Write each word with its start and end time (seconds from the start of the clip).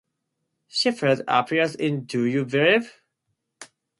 Shepherd 0.67 1.21
appeared 1.27 1.75
in 1.75 2.05
Do 2.05 2.25
You 2.25 2.43
Believe? 2.43 3.01